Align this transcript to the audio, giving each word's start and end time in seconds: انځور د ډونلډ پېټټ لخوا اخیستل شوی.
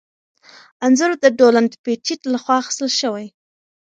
انځور 0.85 1.11
د 1.23 1.25
ډونلډ 1.39 1.73
پېټټ 1.83 2.21
لخوا 2.33 2.55
اخیستل 2.61 2.89
شوی. 2.99 3.25